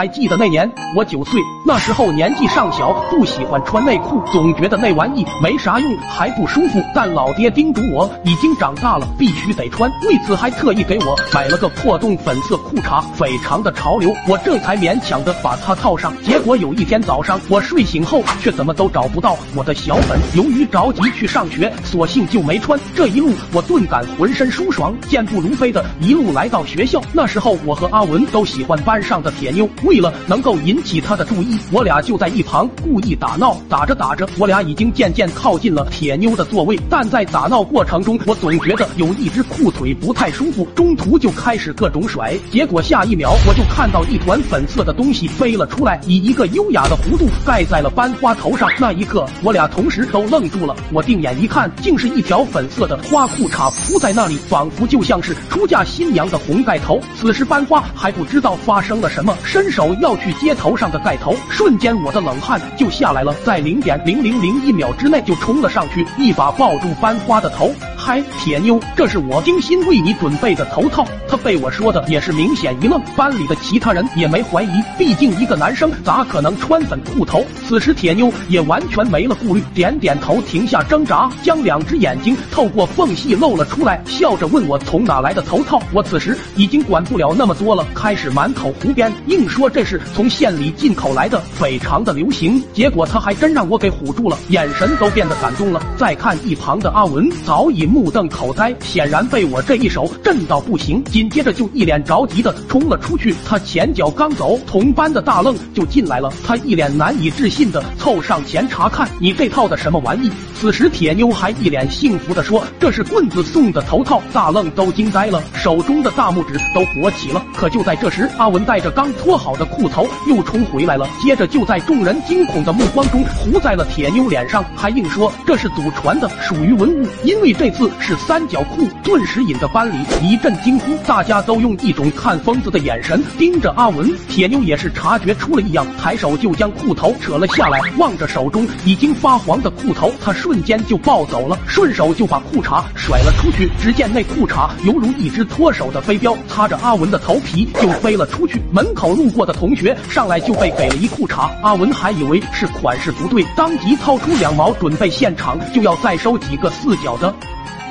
[0.00, 0.66] 还记得那年
[0.96, 6.82] 我九岁，那时候年纪尚小，不喜欢穿内裤，总觉得那玩意没啥用，还不舒服。
[6.94, 14.10] 但老爹叮嘱我，已经长大了，必须得穿，为此还特意给我买了个破洞粉色裤衩，非常的潮流。
[14.26, 16.14] 我这才勉强的把它套上。
[16.22, 20.18] 结果有一天早上，我睡醒后却怎么都找不到我的小粉。
[20.34, 22.80] 由于着急去上学，索性就没穿。
[22.96, 27.02] 这一路我顿感浑身舒爽，健步如飞的一路来到学校。
[27.12, 33.60] 那时候我和阿文都喜欢班上的铁妞，为了能够引起她的注意，我俩就在一旁故意打闹。
[33.68, 42.38] 打着打着，我俩已经渐渐靠近了铁妞的座位，但在打闹过程中，我总觉得有一只裤腿不太舒服，中途就开始各种甩。
[42.52, 48.70] 结果下一秒，我就看到一团粉色的东西飞了出来，以一个优雅的弧度盖在了班花头上。
[48.78, 50.76] 那一刻，我俩同时都愣住了。
[50.92, 57.00] 我定眼一看，竟是一条粉色的花裤衩铺在那里，仿佛就像是出嫁新娘的红盖头。
[57.16, 67.72] 此时班花还不知道发生了什么，身手要去接头上的盖头，瞬间我的冷汗就下来了，在零点零零零一秒之内就冲了上去，一把抱住班花的头。
[68.10, 71.06] 嗨，铁妞，这是我精心为你准备的头套。
[71.28, 77.44] 他被我说的也是明显一愣，班里的其他人也没怀疑，毕竟一个男生咋可能穿粉裤头？
[77.68, 85.80] 此时铁妞也完全没了顾虑，点点头，停下挣扎，将两只眼睛透过缝隙露了出来，笑着问我从哪来的头套。
[85.92, 92.60] 我此时已经管不了那么多了，开始满口胡编，硬说这是从县里进口来的，非常的流行。
[92.72, 95.80] 结果他还真让我给唬住了，眼神都变得感动了。
[95.96, 97.86] 再看一旁的阿文，早已。
[97.90, 101.04] 目目瞪口呆，显然被我这一手震到不行。
[101.04, 103.34] 紧接着就一脸着急的冲了出去。
[103.46, 106.32] 他前脚刚走，同班的大愣就进来了。
[106.42, 117.44] 他一脸难以置信的凑上前查看：“你这套的什么玩意？”此时铁妞还一脸幸福的说：“这是棍子送的头套。”大愣都惊呆了，手中的大拇指都勃起了。
[117.54, 127.06] 可就在这时，阿文带着刚脱好的裤头又冲回来了，接着就在众人惊恐的目光中糊在了铁妞脸上，还硬说这是祖传的，属于文物。
[127.24, 127.79] 因为这次。
[128.00, 134.10] 是三角裤，顿时引得班里一阵惊呼，大家都用一种看疯子的眼神盯着阿文。
[134.28, 143.70] 铁妞也是察觉出了异样，抬手就将裤头扯了下来，望着手中已经发黄的裤头，他瞬间就暴走了，顺手就把裤衩甩了出去。
[143.80, 148.60] 只见那裤衩犹如一只脱手的飞镖，擦着阿文的头皮就飞了出去。
[148.72, 157.34] 门口路过的同学上来就被给了一裤衩，阿文还以为是款式不对，当即掏出两毛，准备现场就要再收几个四角的。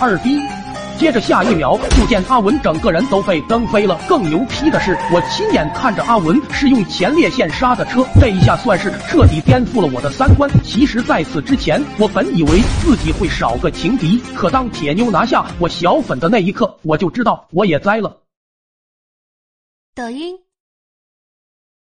[0.00, 0.40] 二逼，
[0.96, 3.98] 接着下一秒就见阿文整个人都被蹬飞了。
[4.08, 10.48] 更牛批的是，我亲眼看着阿文是用前列腺刹的车，这一下算是彻底颠覆了我的三观。
[10.62, 18.18] 其实，在此之前，我本以为自己会少个情敌，可当铁妞拿下我小粉的那一刻，我就知道我也栽了。
[19.94, 20.47] 抖音。